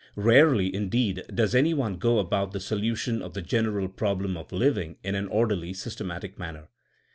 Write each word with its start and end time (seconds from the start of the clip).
Barely 0.17 0.73
indeed 0.73 1.25
does 1.31 1.53
any 1.53 1.75
one 1.75 1.97
go 1.97 2.17
about 2.17 2.53
the 2.53 2.59
solution 2.59 3.21
of 3.21 3.35
the 3.35 3.41
general 3.43 3.87
problem 3.87 4.35
of 4.35 4.51
living 4.51 4.97
in 5.03 5.13
an 5.13 5.27
orderly, 5.27 5.73
systematic 5.75 6.39
manner. 6.39 6.69